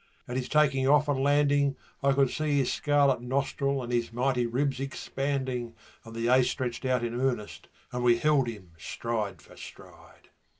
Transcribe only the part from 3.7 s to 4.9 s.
and his mighty ribs